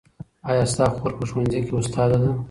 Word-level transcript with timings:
ایا 0.49 0.63
ستا 0.71 0.85
خور 0.95 1.11
په 1.19 1.23
ښوونځي 1.29 1.59
کې 1.65 1.73
استاده 1.81 2.17
ده؟ 2.23 2.29